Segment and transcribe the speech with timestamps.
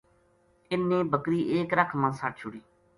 [0.71, 2.61] اِ ن نے بکری ایک رکھ ما سَٹ چھُڑی